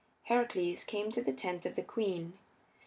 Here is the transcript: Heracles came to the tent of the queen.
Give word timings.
Heracles 0.23 0.83
came 0.83 1.11
to 1.11 1.21
the 1.21 1.31
tent 1.31 1.63
of 1.63 1.75
the 1.75 1.83
queen. 1.83 2.33